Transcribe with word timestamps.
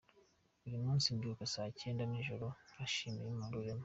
Buri 0.61 0.77
munsi 0.85 1.05
mbyuka 1.15 1.43
saa 1.53 1.73
cyenda 1.79 2.01
z'ijoro 2.11 2.47
nka 2.71 2.85
shimira 2.93 3.51
rurema 3.53 3.79